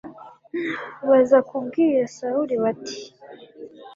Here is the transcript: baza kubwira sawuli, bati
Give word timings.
baza 1.09 1.37
kubwira 1.49 2.01
sawuli, 2.15 2.55
bati 2.63 2.99